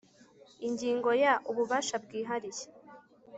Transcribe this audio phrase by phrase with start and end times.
[0.67, 2.65] Ingingo ya Ububasha bwihariye